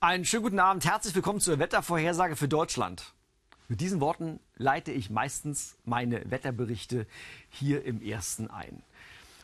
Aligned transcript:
Einen 0.00 0.24
schönen 0.24 0.44
guten 0.44 0.60
Abend, 0.60 0.84
herzlich 0.84 1.12
willkommen 1.16 1.40
zur 1.40 1.58
Wettervorhersage 1.58 2.36
für 2.36 2.46
Deutschland. 2.46 3.14
Mit 3.66 3.80
diesen 3.80 4.00
Worten 4.00 4.38
leite 4.54 4.92
ich 4.92 5.10
meistens 5.10 5.74
meine 5.84 6.30
Wetterberichte 6.30 7.04
hier 7.50 7.84
im 7.84 8.00
ersten 8.00 8.48
ein. 8.48 8.84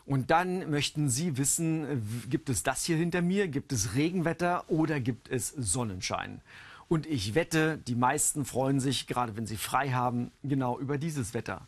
Und 0.06 0.30
dann 0.30 0.70
möchten 0.70 1.10
Sie 1.10 1.38
wissen, 1.38 2.24
gibt 2.30 2.50
es 2.50 2.62
das 2.62 2.84
hier 2.84 2.96
hinter 2.96 3.20
mir, 3.20 3.48
gibt 3.48 3.72
es 3.72 3.96
Regenwetter 3.96 4.62
oder 4.70 5.00
gibt 5.00 5.28
es 5.28 5.48
Sonnenschein? 5.48 6.40
Und 6.86 7.06
ich 7.06 7.34
wette, 7.34 7.76
die 7.76 7.96
meisten 7.96 8.44
freuen 8.44 8.78
sich, 8.78 9.08
gerade 9.08 9.36
wenn 9.36 9.48
sie 9.48 9.56
frei 9.56 9.90
haben, 9.90 10.30
genau 10.44 10.78
über 10.78 10.98
dieses 10.98 11.34
Wetter. 11.34 11.66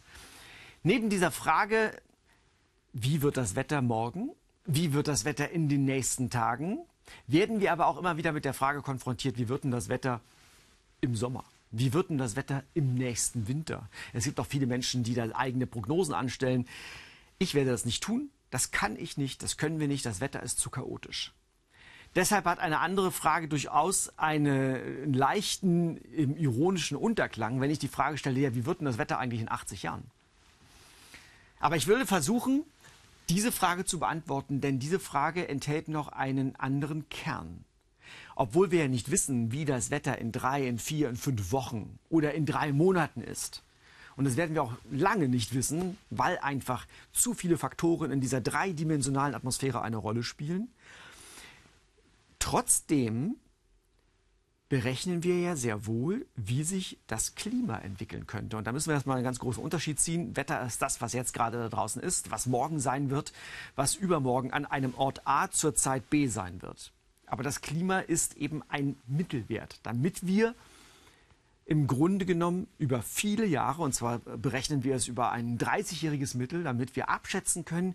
Neben 0.85 1.11
dieser 1.11 1.33
Frage, 1.33 1.91
wie 2.93 3.21
wird 3.21 3.37
das 3.37 3.57
Wetter 3.57 3.83
morgen? 3.83 4.31
Wie 4.65 4.93
wird 4.93 5.09
das 5.09 5.25
Wetter 5.25 5.51
in 5.51 5.69
den 5.69 5.85
nächsten 5.85 6.31
Tagen? 6.31 6.87
Werden 7.27 7.61
wir 7.61 7.73
aber 7.73 7.87
auch 7.87 7.99
immer 7.99 8.17
wieder 8.17 8.33
mit 8.33 8.45
der 8.45 8.55
Frage 8.55 8.83
konfrontiert, 8.83 9.39
wie 9.39 9.49
wird 9.49 9.65
denn 9.65 9.71
das 9.71 9.89
Wetter 9.89 10.21
im 11.01 11.17
Sommer? 11.17 11.45
Wie 11.71 11.93
wird 11.93 12.11
denn 12.11 12.19
das 12.19 12.37
Wetter 12.37 12.63
im 12.75 12.95
nächsten 12.95 13.49
Winter? 13.49 13.89
Es 14.13 14.25
gibt 14.25 14.39
auch 14.41 14.47
viele 14.47 14.67
Menschen, 14.67 15.03
die 15.03 15.15
da 15.15 15.29
eigene 15.35 15.67
Prognosen 15.67 16.15
anstellen. 16.15 16.67
Ich 17.39 17.55
werde 17.55 17.71
das 17.71 17.85
nicht 17.85 18.03
tun. 18.03 18.31
Das 18.51 18.71
kann 18.71 18.97
ich 18.97 19.17
nicht. 19.17 19.43
Das 19.43 19.57
können 19.57 19.81
wir 19.81 19.89
nicht. 19.89 20.07
Das 20.07 20.21
Wetter 20.21 20.43
ist 20.43 20.59
zu 20.59 20.71
chaotisch. 20.71 21.33
Deshalb 22.15 22.47
hat 22.47 22.61
eine 22.61 22.81
andere 22.81 23.13
Frage 23.13 23.47
durchaus 23.47 24.11
einen 24.19 25.13
leichten, 25.13 25.99
ironischen 26.39 26.97
Unterklang, 26.97 27.61
wenn 27.61 27.71
ich 27.71 27.79
die 27.79 27.89
Frage 27.89 28.17
stelle, 28.17 28.41
ja, 28.41 28.55
wie 28.55 28.65
wird 28.65 28.81
denn 28.81 28.87
das 28.87 28.97
Wetter 28.97 29.19
eigentlich 29.19 29.43
in 29.43 29.51
80 29.51 29.83
Jahren? 29.83 30.03
Aber 31.61 31.77
ich 31.77 31.87
würde 31.87 32.07
versuchen, 32.07 32.65
diese 33.29 33.53
Frage 33.53 33.85
zu 33.85 33.99
beantworten, 33.99 34.61
denn 34.61 34.79
diese 34.79 35.01
Frage 35.01 35.49
enthält 35.49 35.89
noch 35.89 36.09
einen 36.09 36.57
anderen 36.57 37.09
Kern. 37.09 37.65
Obwohl 38.37 38.71
wir 38.71 38.81
ja 38.81 38.89
nicht 38.89 39.11
wissen, 39.11 39.51
wie 39.51 39.65
das 39.65 39.91
Wetter 39.91 40.19
in 40.19 40.31
drei, 40.31 40.67
in 40.67 40.79
vier, 40.79 41.09
in 41.09 41.17
fünf 41.17 41.53
Wochen 41.53 41.99
oder 42.09 42.35
in 42.35 42.47
drei 42.47 42.73
Monaten 42.73 43.21
ist. 43.21 43.63
Und 44.17 44.25
das 44.25 44.37
werden 44.37 44.55
wir 44.55 44.63
auch 44.63 44.73
lange 44.91 45.29
nicht 45.29 45.55
wissen, 45.55 45.99
weil 46.11 46.39
einfach 46.39 46.87
zu 47.13 47.35
viele 47.35 47.59
Faktoren 47.59 48.11
in 48.11 48.21
dieser 48.21 48.41
dreidimensionalen 48.41 49.35
Atmosphäre 49.35 49.83
eine 49.83 49.99
Rolle 49.99 50.23
spielen. 50.23 50.69
Trotzdem 52.39 53.37
berechnen 54.77 55.23
wir 55.23 55.41
ja 55.41 55.57
sehr 55.57 55.87
wohl, 55.87 56.27
wie 56.37 56.63
sich 56.63 56.99
das 57.07 57.35
Klima 57.35 57.79
entwickeln 57.79 58.27
könnte. 58.27 58.59
Und 58.59 58.67
da 58.67 58.73
müssen 58.73 58.89
wir 58.89 58.95
erstmal 58.95 59.17
einen 59.17 59.25
ganz 59.25 59.39
großen 59.39 59.63
Unterschied 59.63 59.99
ziehen. 59.99 60.37
Wetter 60.37 60.67
ist 60.67 60.83
das, 60.83 61.01
was 61.01 61.15
jetzt 61.15 61.33
gerade 61.33 61.57
da 61.57 61.69
draußen 61.71 62.03
ist, 62.03 62.31
was 62.31 62.45
morgen 62.45 62.79
sein 62.79 63.09
wird, 63.09 63.33
was 63.75 63.95
übermorgen 63.95 64.53
an 64.53 64.67
einem 64.67 64.93
Ort 64.95 65.27
A 65.27 65.51
zur 65.51 65.75
Zeit 65.75 66.11
B 66.11 66.27
sein 66.27 66.61
wird. 66.61 66.93
Aber 67.25 67.43
das 67.43 67.63
Klima 67.63 68.01
ist 68.01 68.37
eben 68.37 68.63
ein 68.69 68.97
Mittelwert, 69.07 69.81
damit 69.83 70.27
wir 70.27 70.55
im 71.65 71.87
Grunde 71.87 72.27
genommen 72.27 72.67
über 72.77 73.01
viele 73.01 73.47
Jahre, 73.47 73.81
und 73.81 73.95
zwar 73.95 74.19
berechnen 74.19 74.85
wir 74.85 74.95
es 74.95 75.09
über 75.09 75.33
ein 75.33 75.57
30-jähriges 75.57 76.37
Mittel, 76.37 76.65
damit 76.65 76.97
wir 76.97 77.09
abschätzen 77.09 77.65
können, 77.65 77.95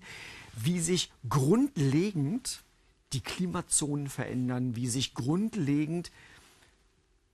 wie 0.58 0.80
sich 0.80 1.12
grundlegend 1.30 2.64
die 3.14 3.22
Klimazonen 3.22 4.08
verändern, 4.08 4.76
wie 4.76 4.88
sich 4.88 5.14
grundlegend 5.14 6.12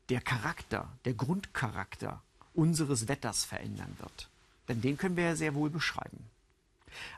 der 0.10 0.22
Charakter, 0.22 0.90
der 1.06 1.14
Grundcharakter 1.14 2.22
unseres 2.54 3.08
Wetters 3.08 3.46
verändern 3.46 3.96
wird. 4.00 4.30
Denn 4.68 4.82
den 4.82 4.98
können 4.98 5.16
wir 5.16 5.26
ja 5.26 5.36
sehr 5.36 5.56
wohl 5.56 5.70
beschreiben. 5.70 6.30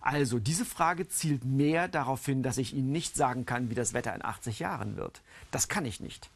Also, 0.02 0.40
diese 0.40 0.66
Frage 0.66 1.08
zielt 1.08 1.46
mehr 1.46 1.88
darauf 1.88 2.26
hin, 2.26 2.44
dass 2.44 2.58
ich 2.58 2.74
Ihnen 2.74 2.92
nicht 2.92 3.16
sagen 3.16 3.46
kann, 3.46 3.70
wie 3.70 3.76
das 3.76 3.94
Wetter 3.94 4.14
in 4.14 4.26
80 4.26 4.60
Jahren 4.60 4.98
wird. 4.98 5.22
Das 5.52 5.68
kann 5.68 5.86
ich 5.86 6.00
nicht. 6.00 6.30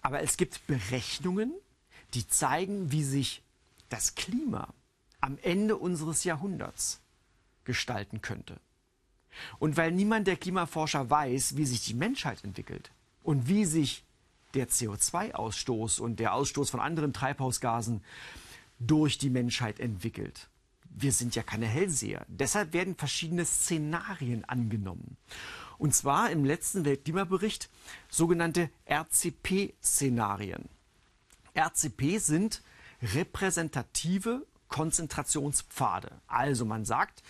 Aber 0.00 0.22
es 0.22 0.36
gibt 0.36 0.66
Berechnungen, 0.66 1.52
die 2.14 2.28
zeigen, 2.28 2.92
wie 2.92 3.04
sich 3.04 3.42
das 3.88 4.14
Klima 4.14 4.68
am 5.20 5.38
Ende 5.42 5.76
unseres 5.76 6.24
Jahrhunderts 6.24 7.00
gestalten 7.64 8.20
könnte. 8.22 8.58
Und 9.58 9.76
weil 9.76 9.92
niemand 9.92 10.26
der 10.26 10.36
Klimaforscher 10.36 11.08
weiß, 11.08 11.56
wie 11.56 11.64
sich 11.64 11.84
die 11.84 11.94
Menschheit 11.94 12.44
entwickelt 12.44 12.90
und 13.22 13.48
wie 13.48 13.64
sich 13.64 14.04
der 14.54 14.68
CO2-Ausstoß 14.68 16.00
und 16.00 16.20
der 16.20 16.34
Ausstoß 16.34 16.70
von 16.70 16.80
anderen 16.80 17.12
Treibhausgasen 17.12 18.02
durch 18.78 19.18
die 19.18 19.30
Menschheit 19.30 19.80
entwickelt. 19.80 20.48
Wir 20.94 21.12
sind 21.12 21.34
ja 21.34 21.42
keine 21.42 21.66
Hellseher. 21.66 22.24
Deshalb 22.28 22.72
werden 22.72 22.96
verschiedene 22.96 23.44
Szenarien 23.44 24.44
angenommen. 24.44 25.16
Und 25.78 25.94
zwar 25.94 26.30
im 26.30 26.44
letzten 26.44 26.84
Weltklimabericht 26.84 27.70
sogenannte 28.08 28.70
RCP-Szenarien. 28.86 30.68
RCP 31.56 32.18
sind 32.18 32.62
repräsentative 33.02 34.46
Konzentrationspfade. 34.68 36.20
Also 36.26 36.64
man 36.64 36.84
sagt, 36.84 37.22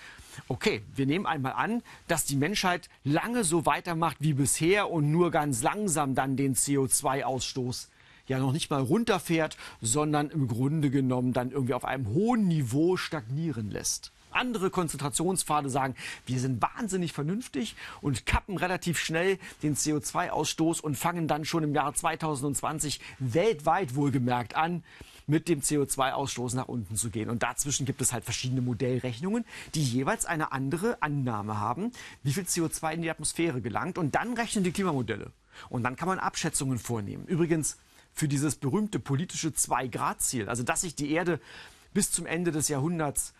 okay, 0.48 0.82
wir 0.94 1.06
nehmen 1.06 1.26
einmal 1.26 1.52
an, 1.52 1.82
dass 2.08 2.24
die 2.24 2.36
Menschheit 2.36 2.88
lange 3.04 3.44
so 3.44 3.66
weitermacht 3.66 4.16
wie 4.20 4.34
bisher 4.34 4.90
und 4.90 5.10
nur 5.10 5.30
ganz 5.30 5.62
langsam 5.62 6.14
dann 6.14 6.36
den 6.36 6.54
CO2-Ausstoß 6.54 7.88
ja 8.26 8.38
noch 8.38 8.52
nicht 8.52 8.70
mal 8.70 8.80
runterfährt, 8.80 9.56
sondern 9.80 10.30
im 10.30 10.48
Grunde 10.48 10.90
genommen 10.90 11.32
dann 11.32 11.50
irgendwie 11.50 11.74
auf 11.74 11.84
einem 11.84 12.08
hohen 12.08 12.48
Niveau 12.48 12.96
stagnieren 12.96 13.70
lässt. 13.70 14.12
Andere 14.34 14.70
Konzentrationspfade 14.70 15.70
sagen, 15.70 15.94
wir 16.26 16.40
sind 16.40 16.62
wahnsinnig 16.62 17.12
vernünftig 17.12 17.76
und 18.00 18.26
kappen 18.26 18.56
relativ 18.56 18.98
schnell 18.98 19.38
den 19.62 19.76
CO2-Ausstoß 19.76 20.80
und 20.80 20.96
fangen 20.96 21.28
dann 21.28 21.44
schon 21.44 21.64
im 21.64 21.74
Jahr 21.74 21.94
2020 21.94 23.00
weltweit 23.18 23.94
wohlgemerkt 23.94 24.56
an, 24.56 24.82
mit 25.26 25.48
dem 25.48 25.60
CO2-Ausstoß 25.60 26.56
nach 26.56 26.68
unten 26.68 26.96
zu 26.96 27.10
gehen. 27.10 27.30
Und 27.30 27.42
dazwischen 27.42 27.86
gibt 27.86 28.00
es 28.00 28.12
halt 28.12 28.24
verschiedene 28.24 28.60
Modellrechnungen, 28.60 29.44
die 29.74 29.82
jeweils 29.82 30.26
eine 30.26 30.52
andere 30.52 31.00
Annahme 31.00 31.58
haben, 31.58 31.92
wie 32.22 32.32
viel 32.32 32.44
CO2 32.44 32.94
in 32.94 33.02
die 33.02 33.10
Atmosphäre 33.10 33.60
gelangt. 33.60 33.98
Und 33.98 34.14
dann 34.14 34.34
rechnen 34.34 34.64
die 34.64 34.72
Klimamodelle. 34.72 35.30
Und 35.68 35.84
dann 35.84 35.96
kann 35.96 36.08
man 36.08 36.18
Abschätzungen 36.18 36.78
vornehmen. 36.78 37.26
Übrigens 37.26 37.78
für 38.12 38.28
dieses 38.28 38.56
berühmte 38.56 38.98
politische 38.98 39.48
2-Grad-Ziel, 39.48 40.48
also 40.48 40.62
dass 40.62 40.82
sich 40.82 40.94
die 40.94 41.12
Erde 41.12 41.40
bis 41.94 42.10
zum 42.10 42.26
Ende 42.26 42.52
des 42.52 42.68
Jahrhunderts 42.68 43.32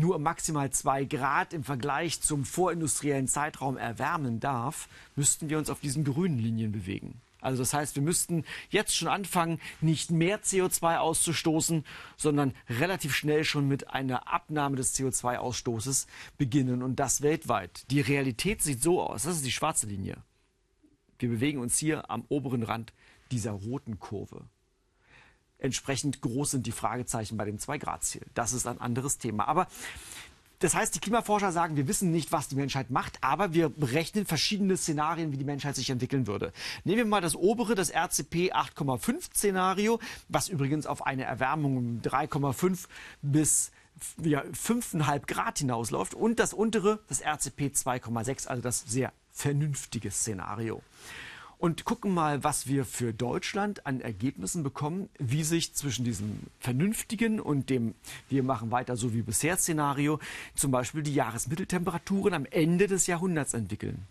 nur 0.00 0.18
maximal 0.18 0.70
zwei 0.70 1.04
Grad 1.04 1.52
im 1.52 1.62
Vergleich 1.62 2.20
zum 2.20 2.44
vorindustriellen 2.44 3.28
Zeitraum 3.28 3.76
erwärmen 3.76 4.40
darf, 4.40 4.88
müssten 5.14 5.48
wir 5.48 5.58
uns 5.58 5.70
auf 5.70 5.80
diesen 5.80 6.04
grünen 6.04 6.38
Linien 6.38 6.72
bewegen. 6.72 7.20
Also 7.40 7.62
das 7.62 7.72
heißt, 7.72 7.96
wir 7.96 8.02
müssten 8.02 8.44
jetzt 8.68 8.94
schon 8.94 9.08
anfangen, 9.08 9.60
nicht 9.80 10.10
mehr 10.10 10.42
CO2 10.42 10.98
auszustoßen, 10.98 11.84
sondern 12.16 12.54
relativ 12.68 13.14
schnell 13.14 13.44
schon 13.44 13.66
mit 13.66 13.90
einer 13.90 14.28
Abnahme 14.28 14.76
des 14.76 14.94
CO2-Ausstoßes 14.94 16.06
beginnen 16.36 16.82
und 16.82 16.96
das 16.96 17.22
weltweit. 17.22 17.84
Die 17.90 18.00
Realität 18.00 18.62
sieht 18.62 18.82
so 18.82 19.02
aus, 19.02 19.22
das 19.22 19.36
ist 19.36 19.46
die 19.46 19.52
schwarze 19.52 19.86
Linie. 19.86 20.18
Wir 21.18 21.28
bewegen 21.28 21.60
uns 21.60 21.78
hier 21.78 22.10
am 22.10 22.24
oberen 22.28 22.62
Rand 22.62 22.92
dieser 23.30 23.52
roten 23.52 23.98
Kurve. 23.98 24.44
Entsprechend 25.60 26.20
groß 26.20 26.52
sind 26.52 26.66
die 26.66 26.72
Fragezeichen 26.72 27.36
bei 27.36 27.44
dem 27.44 27.58
2-Grad-Ziel. 27.58 28.22
Das 28.34 28.52
ist 28.52 28.66
ein 28.66 28.80
anderes 28.80 29.18
Thema. 29.18 29.46
Aber 29.46 29.66
das 30.60 30.74
heißt, 30.74 30.94
die 30.94 31.00
Klimaforscher 31.00 31.52
sagen, 31.52 31.76
wir 31.76 31.88
wissen 31.88 32.10
nicht, 32.10 32.32
was 32.32 32.48
die 32.48 32.54
Menschheit 32.54 32.90
macht, 32.90 33.18
aber 33.22 33.54
wir 33.54 33.70
berechnen 33.70 34.26
verschiedene 34.26 34.76
Szenarien, 34.76 35.32
wie 35.32 35.38
die 35.38 35.44
Menschheit 35.44 35.74
sich 35.74 35.88
entwickeln 35.88 36.26
würde. 36.26 36.52
Nehmen 36.84 36.98
wir 36.98 37.04
mal 37.06 37.22
das 37.22 37.34
obere, 37.34 37.74
das 37.74 37.90
RCP 37.90 38.52
8,5 38.52 39.34
Szenario, 39.34 40.00
was 40.28 40.50
übrigens 40.50 40.86
auf 40.86 41.06
eine 41.06 41.24
Erwärmung 41.24 41.76
um 41.78 42.00
3,5 42.02 42.86
bis 43.22 43.70
ja, 44.22 44.42
5,5 44.42 45.26
Grad 45.26 45.58
hinausläuft 45.58 46.14
und 46.14 46.38
das 46.38 46.52
untere, 46.52 47.00
das 47.08 47.22
RCP 47.22 47.72
2,6, 47.74 48.46
also 48.46 48.62
das 48.62 48.84
sehr 48.86 49.12
vernünftige 49.32 50.10
Szenario 50.10 50.82
und 51.60 51.84
gucken 51.84 52.14
mal, 52.14 52.42
was 52.42 52.68
wir 52.68 52.86
für 52.86 53.12
Deutschland 53.12 53.86
an 53.86 54.00
Ergebnissen 54.00 54.62
bekommen, 54.62 55.10
wie 55.18 55.44
sich 55.44 55.74
zwischen 55.74 56.06
diesem 56.06 56.40
vernünftigen 56.58 57.38
und 57.38 57.68
dem 57.68 57.94
wir 58.30 58.42
machen 58.42 58.70
weiter 58.70 58.96
so 58.96 59.12
wie 59.12 59.20
bisher 59.20 59.58
Szenario 59.58 60.18
zum 60.54 60.70
Beispiel 60.70 61.02
die 61.02 61.14
Jahresmitteltemperaturen 61.14 62.32
am 62.32 62.46
Ende 62.46 62.86
des 62.86 63.06
Jahrhunderts 63.06 63.52
entwickeln. 63.52 64.06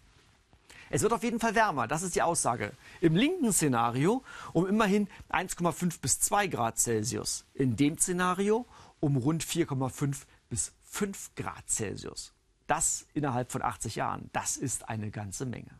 Es 0.92 1.02
wird 1.02 1.12
auf 1.12 1.24
jeden 1.24 1.40
Fall 1.40 1.56
wärmer, 1.56 1.88
das 1.88 2.04
ist 2.04 2.16
die 2.16 2.22
Aussage. 2.22 2.72
Im 3.02 3.16
linken 3.16 3.52
Szenario 3.52 4.24
um 4.54 4.68
immerhin 4.68 5.08
1,5 5.32 6.02
bis 6.02 6.20
2 6.20 6.48
Grad 6.48 6.78
Celsius. 6.78 7.46
In 7.56 7.76
dem 7.76 7.98
Szenario 7.98 8.68
um 9.00 9.18
rund 9.18 9.44
4,5 9.44 10.18
bis 10.52 10.72
5 10.92 11.32
Grad 11.36 11.68
Celsius. 11.68 12.32
Das 12.68 13.08
innerhalb 13.16 13.52
von 13.52 13.64
80 13.64 13.96
Jahren. 13.96 14.30
Das 14.34 14.56
ist 14.56 14.88
eine 14.88 15.10
ganze 15.10 15.48
Menge. 15.48 15.72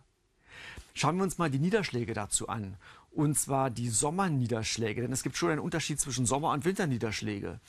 Schauen 1.00 1.16
wir 1.16 1.24
uns 1.24 1.38
mal 1.38 1.50
die 1.50 1.60
Niederschläge 1.60 2.14
dazu 2.14 2.50
an. 2.50 2.76
Und 3.12 3.40
zwar 3.40 3.70
die 3.70 3.88
Sommerniederschläge, 3.88 5.02
denn 5.02 5.14
es 5.14 5.24
gibt 5.24 5.38
schon 5.38 5.50
einen 5.50 5.62
Unterschied 5.62 5.98
zwischen 5.98 6.26
Sommer- 6.26 6.52
und 6.52 6.66
Winterniederschläge. 6.66 7.62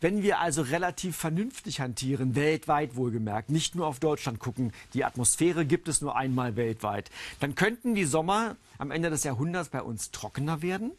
Wenn 0.00 0.22
wir 0.22 0.38
also 0.38 0.62
relativ 0.62 1.14
vernünftig 1.14 1.80
hantieren, 1.80 2.34
weltweit 2.34 2.96
wohlgemerkt, 2.96 3.50
nicht 3.50 3.74
nur 3.74 3.86
auf 3.86 4.00
Deutschland 4.00 4.38
gucken, 4.38 4.72
die 4.94 5.04
Atmosphäre 5.04 5.66
gibt 5.66 5.86
es 5.88 6.00
nur 6.00 6.16
einmal 6.16 6.56
weltweit, 6.56 7.10
dann 7.40 7.54
könnten 7.54 7.94
die 7.94 8.06
Sommer 8.06 8.56
am 8.78 8.90
Ende 8.90 9.10
des 9.10 9.22
Jahrhunderts 9.22 9.68
bei 9.68 9.82
uns 9.82 10.10
trockener 10.10 10.62
werden, 10.62 10.92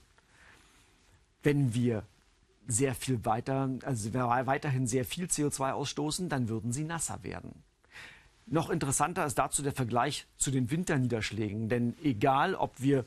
wenn 1.41 1.73
wir 1.73 2.03
sehr 2.67 2.93
viel 2.93 3.25
weiter, 3.25 3.67
also 3.83 4.13
weiterhin 4.13 4.85
sehr 4.85 5.05
viel 5.05 5.25
CO2 5.25 5.71
ausstoßen, 5.71 6.29
dann 6.29 6.49
würden 6.49 6.71
sie 6.71 6.83
nasser 6.83 7.23
werden. 7.23 7.63
Noch 8.51 8.71
interessanter 8.71 9.25
ist 9.25 9.35
dazu 9.37 9.61
der 9.61 9.73
Vergleich 9.73 10.25
zu 10.37 10.49
den 10.49 10.71
Winterniederschlägen, 10.71 11.69
denn 11.69 11.95
egal, 12.03 12.55
ob 12.55 12.81
wir 12.81 13.05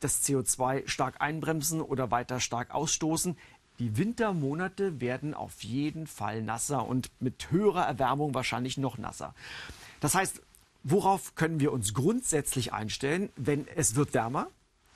das 0.00 0.24
CO2 0.24 0.88
stark 0.88 1.20
einbremsen 1.20 1.80
oder 1.80 2.10
weiter 2.10 2.40
stark 2.40 2.72
ausstoßen, 2.72 3.36
die 3.78 3.96
Wintermonate 3.96 5.00
werden 5.00 5.34
auf 5.34 5.62
jeden 5.62 6.08
Fall 6.08 6.42
nasser 6.42 6.86
und 6.88 7.10
mit 7.20 7.52
höherer 7.52 7.86
Erwärmung 7.86 8.34
wahrscheinlich 8.34 8.78
noch 8.78 8.98
nasser. 8.98 9.32
Das 10.00 10.16
heißt, 10.16 10.42
worauf 10.82 11.36
können 11.36 11.60
wir 11.60 11.72
uns 11.72 11.94
grundsätzlich 11.94 12.72
einstellen, 12.72 13.30
wenn 13.36 13.68
es 13.76 13.94
wird 13.94 14.14
wärmer? 14.14 14.48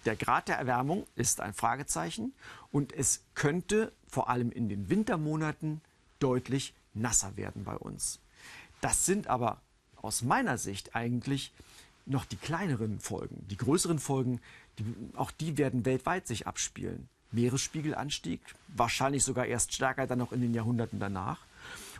Der 0.04 0.16
Grad 0.16 0.48
der 0.48 0.58
Erwärmung 0.58 1.06
ist 1.14 1.40
ein 1.40 1.52
Fragezeichen 1.52 2.34
und 2.72 2.92
es 2.92 3.24
könnte 3.34 3.92
vor 4.08 4.28
allem 4.28 4.50
in 4.50 4.68
den 4.68 4.90
Wintermonaten 4.90 5.80
deutlich 6.18 6.74
nasser 6.94 7.36
werden 7.36 7.62
bei 7.62 7.76
uns. 7.76 8.21
Das 8.82 9.06
sind 9.06 9.28
aber 9.28 9.62
aus 9.96 10.22
meiner 10.22 10.58
Sicht 10.58 10.94
eigentlich 10.94 11.52
noch 12.04 12.24
die 12.24 12.36
kleineren 12.36 12.98
Folgen. 12.98 13.46
Die 13.48 13.56
größeren 13.56 14.00
Folgen, 14.00 14.40
die, 14.78 14.84
auch 15.16 15.30
die 15.30 15.56
werden 15.56 15.86
weltweit 15.86 16.26
sich 16.26 16.48
abspielen. 16.48 17.08
Meeresspiegelanstieg, 17.30 18.40
wahrscheinlich 18.68 19.22
sogar 19.22 19.46
erst 19.46 19.72
stärker 19.72 20.06
dann 20.06 20.18
noch 20.18 20.32
in 20.32 20.40
den 20.40 20.52
Jahrhunderten 20.52 20.98
danach. 20.98 21.38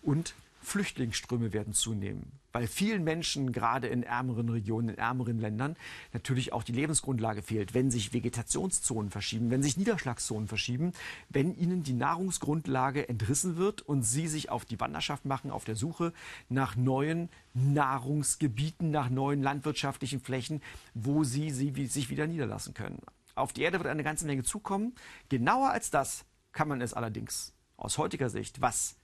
Und 0.02 0.34
Flüchtlingsströme 0.62 1.52
werden 1.52 1.72
zunehmen, 1.72 2.38
weil 2.52 2.66
vielen 2.66 3.02
Menschen, 3.02 3.52
gerade 3.52 3.88
in 3.88 4.02
ärmeren 4.02 4.48
Regionen, 4.48 4.90
in 4.90 4.98
ärmeren 4.98 5.38
Ländern, 5.38 5.76
natürlich 6.12 6.52
auch 6.52 6.62
die 6.62 6.72
Lebensgrundlage 6.72 7.42
fehlt, 7.42 7.74
wenn 7.74 7.90
sich 7.90 8.12
Vegetationszonen 8.12 9.10
verschieben, 9.10 9.50
wenn 9.50 9.62
sich 9.62 9.76
Niederschlagszonen 9.76 10.48
verschieben, 10.48 10.92
wenn 11.28 11.54
ihnen 11.54 11.82
die 11.82 11.92
Nahrungsgrundlage 11.92 13.08
entrissen 13.08 13.56
wird 13.56 13.82
und 13.82 14.02
sie 14.02 14.28
sich 14.28 14.50
auf 14.50 14.64
die 14.64 14.78
Wanderschaft 14.78 15.24
machen, 15.24 15.50
auf 15.50 15.64
der 15.64 15.76
Suche 15.76 16.12
nach 16.48 16.76
neuen 16.76 17.28
Nahrungsgebieten, 17.54 18.90
nach 18.90 19.10
neuen 19.10 19.42
landwirtschaftlichen 19.42 20.20
Flächen, 20.20 20.62
wo 20.94 21.24
sie, 21.24 21.50
sie 21.50 21.86
sich 21.86 22.08
wieder 22.08 22.26
niederlassen 22.26 22.72
können. 22.72 23.00
Auf 23.34 23.52
die 23.52 23.62
Erde 23.62 23.78
wird 23.78 23.88
eine 23.88 24.04
ganze 24.04 24.26
Menge 24.26 24.44
zukommen. 24.44 24.94
Genauer 25.28 25.70
als 25.70 25.90
das 25.90 26.24
kann 26.52 26.68
man 26.68 26.80
es 26.80 26.94
allerdings 26.94 27.52
aus 27.76 27.98
heutiger 27.98 28.30
Sicht, 28.30 28.60
was 28.60 28.96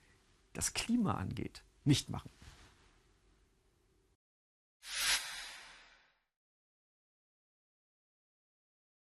das 0.53 0.75
Klima 0.75 1.15
angeht, 1.15 1.65
nicht 1.85 2.11
machen. 2.11 2.31